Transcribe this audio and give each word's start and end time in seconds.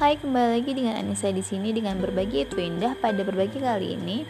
Hai, 0.00 0.16
kembali 0.16 0.64
lagi 0.64 0.72
dengan 0.72 0.96
Anissa 0.96 1.28
di 1.28 1.44
sini 1.44 1.76
dengan 1.76 2.00
berbagi 2.00 2.48
itu 2.48 2.56
indah. 2.56 2.96
Pada 2.96 3.20
berbagi 3.20 3.60
kali 3.60 4.00
ini, 4.00 4.24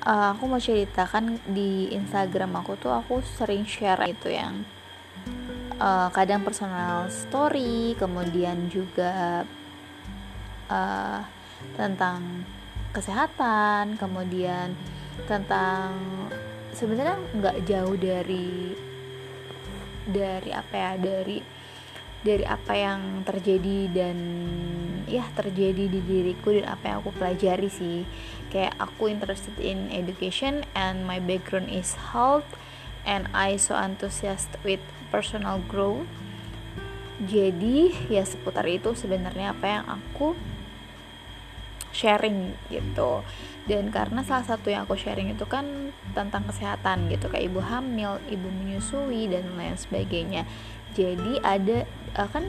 uh, 0.00 0.32
aku 0.32 0.48
mau 0.48 0.56
ceritakan 0.56 1.36
di 1.44 1.92
Instagram 1.92 2.56
aku 2.56 2.80
tuh 2.80 2.96
aku 2.96 3.20
sering 3.20 3.68
share 3.68 4.00
itu 4.08 4.32
yang 4.32 4.64
uh, 5.76 6.08
kadang 6.08 6.40
personal 6.40 7.12
story, 7.12 7.92
kemudian 8.00 8.72
juga 8.72 9.44
uh, 10.72 11.20
tentang 11.76 12.48
kesehatan, 12.96 14.00
kemudian 14.00 14.72
tentang 15.28 15.92
sebenarnya 16.72 17.20
nggak 17.28 17.60
jauh 17.68 17.96
dari 18.00 18.72
dari 20.08 20.50
apa 20.56 20.72
ya 20.72 20.92
dari 20.96 21.55
dari 22.26 22.42
apa 22.42 22.74
yang 22.74 23.22
terjadi 23.22 23.86
dan 23.94 24.18
ya 25.06 25.22
terjadi 25.38 25.86
di 25.86 26.02
diriku 26.02 26.50
dan 26.50 26.66
apa 26.74 26.90
yang 26.90 26.96
aku 26.98 27.14
pelajari 27.14 27.70
sih. 27.70 28.02
Kayak 28.50 28.74
aku 28.82 29.06
interested 29.06 29.54
in 29.62 29.86
education 29.94 30.66
and 30.74 31.06
my 31.06 31.22
background 31.22 31.70
is 31.70 31.94
health 32.10 32.46
and 33.06 33.30
I 33.30 33.54
so 33.54 33.78
enthusiastic 33.78 34.58
with 34.66 34.82
personal 35.14 35.62
growth. 35.70 36.10
Jadi 37.22 38.10
ya 38.10 38.26
seputar 38.26 38.66
itu 38.66 38.92
sebenarnya 38.92 39.54
apa 39.54 39.66
yang 39.70 39.84
aku 39.86 40.34
sharing 41.94 42.52
gitu. 42.68 43.24
Dan 43.66 43.88
karena 43.88 44.20
salah 44.22 44.44
satu 44.44 44.68
yang 44.68 44.84
aku 44.84 44.94
sharing 45.00 45.32
itu 45.32 45.48
kan 45.48 45.90
tentang 46.12 46.44
kesehatan 46.44 47.08
gitu. 47.08 47.32
Kayak 47.32 47.50
ibu 47.50 47.60
hamil, 47.64 48.20
ibu 48.28 48.46
menyusui 48.52 49.32
dan 49.32 49.48
lain 49.56 49.80
sebagainya 49.80 50.44
jadi 50.96 51.32
ada 51.44 51.84
uh, 52.16 52.28
kan 52.32 52.44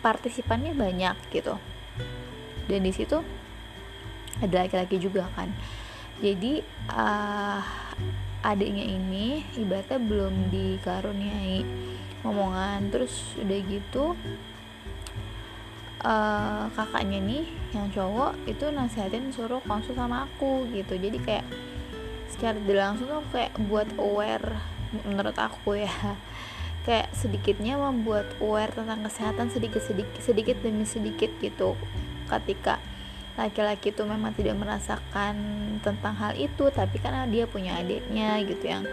partisipannya 0.00 0.72
banyak 0.72 1.16
gitu. 1.28 1.60
Dan 2.66 2.80
di 2.82 2.92
situ 2.96 3.20
ada 4.40 4.64
laki-laki 4.64 4.96
juga 4.96 5.28
kan. 5.36 5.52
Jadi 6.24 6.64
uh, 6.88 7.60
adiknya 8.40 8.88
ini 8.88 9.44
ibaratnya 9.60 10.00
belum 10.00 10.48
dikaruniai 10.48 11.60
omongan 12.24 12.88
terus 12.88 13.36
udah 13.38 13.58
gitu 13.68 14.16
uh, 16.00 16.64
kakaknya 16.72 17.20
nih 17.22 17.44
yang 17.76 17.92
cowok 17.92 18.32
itu 18.48 18.64
nasihatin 18.72 19.30
suruh 19.30 19.60
konsul 19.68 19.92
sama 19.92 20.24
aku 20.24 20.64
gitu. 20.72 20.96
Jadi 20.96 21.18
kayak 21.20 21.46
secara 22.32 22.56
langsung 22.64 23.08
tuh 23.08 23.24
kayak 23.32 23.52
buat 23.68 23.88
aware 24.00 24.56
menurut 25.04 25.36
aku 25.36 25.76
ya 25.82 25.92
kayak 26.86 27.10
sedikitnya 27.10 27.74
membuat 27.74 28.30
aware 28.38 28.70
tentang 28.70 29.02
kesehatan 29.02 29.50
sedikit 29.50 29.82
sedikit 29.82 30.22
sedikit 30.22 30.56
demi 30.62 30.86
sedikit 30.86 31.28
gitu. 31.42 31.74
Ketika 32.30 32.78
laki-laki 33.34 33.92
itu 33.92 34.06
memang 34.06 34.32
tidak 34.32 34.56
merasakan 34.56 35.34
tentang 35.84 36.14
hal 36.16 36.32
itu 36.38 36.72
tapi 36.72 36.96
karena 37.02 37.28
dia 37.28 37.44
punya 37.44 37.76
adiknya 37.76 38.40
gitu 38.46 38.64
yang 38.64 38.88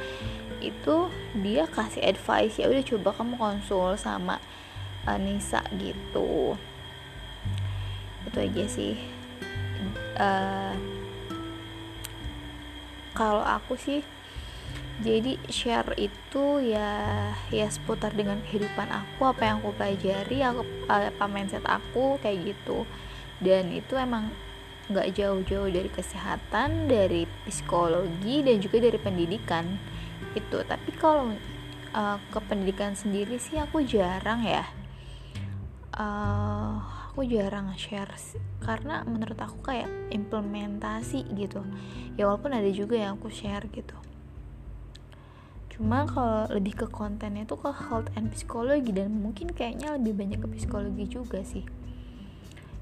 itu 0.60 1.08
dia 1.40 1.64
kasih 1.70 2.04
advice 2.04 2.60
ya 2.60 2.68
udah 2.68 2.84
coba 2.84 3.10
kamu 3.16 3.36
konsul 3.38 3.96
sama 3.96 4.42
Anissa 5.06 5.62
gitu. 5.78 6.58
Itu 8.26 8.38
aja 8.42 8.66
sih. 8.68 8.98
Uh, 10.18 10.74
kalau 13.14 13.46
aku 13.46 13.78
sih 13.78 14.02
jadi 15.02 15.42
share 15.50 15.98
itu 15.98 16.62
ya 16.62 17.34
ya 17.50 17.66
seputar 17.66 18.14
dengan 18.14 18.38
kehidupan 18.46 18.94
aku 18.94 19.26
apa 19.26 19.42
yang 19.42 19.58
aku 19.66 19.74
pelajari 19.74 20.46
aku 20.46 20.62
apa 20.86 21.26
mindset 21.26 21.66
aku 21.66 22.22
kayak 22.22 22.54
gitu. 22.54 22.86
Dan 23.42 23.74
itu 23.74 23.98
emang 23.98 24.30
nggak 24.94 25.18
jauh-jauh 25.18 25.72
dari 25.74 25.90
kesehatan 25.90 26.86
dari 26.86 27.26
psikologi 27.50 28.46
dan 28.46 28.62
juga 28.62 28.86
dari 28.86 29.00
pendidikan. 29.02 29.66
Itu 30.38 30.62
tapi 30.62 30.94
kalau 30.94 31.34
uh, 31.98 32.18
ke 32.30 32.40
pendidikan 32.46 32.94
sendiri 32.94 33.42
sih 33.42 33.58
aku 33.58 33.82
jarang 33.82 34.46
ya. 34.46 34.70
Uh, 35.94 36.78
aku 37.10 37.26
jarang 37.26 37.74
share 37.78 38.14
karena 38.62 39.02
menurut 39.10 39.42
aku 39.42 39.74
kayak 39.74 39.90
implementasi 40.14 41.26
gitu. 41.34 41.66
Ya 42.14 42.30
walaupun 42.30 42.54
ada 42.54 42.70
juga 42.70 42.94
yang 42.94 43.18
aku 43.18 43.34
share 43.34 43.66
gitu 43.74 43.98
cuma 45.74 46.06
kalau 46.06 46.46
lebih 46.54 46.86
ke 46.86 46.88
kontennya 46.88 47.50
tuh 47.50 47.58
ke 47.58 47.74
health 47.74 48.14
and 48.14 48.30
psikologi 48.30 48.94
dan 48.94 49.10
mungkin 49.18 49.50
kayaknya 49.50 49.98
lebih 49.98 50.14
banyak 50.14 50.40
ke 50.40 50.48
psikologi 50.54 51.06
juga 51.10 51.42
sih. 51.42 51.66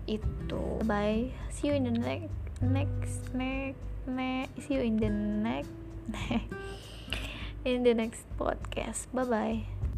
Itu 0.06 0.84
bye. 0.84 1.32
See 1.48 1.72
you 1.72 1.80
in 1.80 1.88
the 1.88 1.96
next 1.96 2.36
next 2.60 3.32
next 3.32 3.80
next 4.06 4.54
see 4.60 4.76
you 4.76 4.84
in 4.84 5.00
the 5.00 5.10
next 5.10 5.72
in 7.70 7.88
the 7.88 7.96
next 7.96 8.28
podcast. 8.36 9.08
Bye 9.16 9.28
bye 9.28 9.91